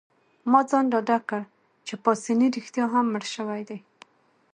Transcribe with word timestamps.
ما 0.51 0.61
ځان 0.69 0.85
ډاډه 0.91 1.17
کړ 1.29 1.41
چي 1.85 1.93
پاسیني 2.03 2.47
رښتیا 2.57 2.85
هم 2.93 3.05
مړی 3.13 3.29
شوی 3.35 3.61
دی. 3.69 3.79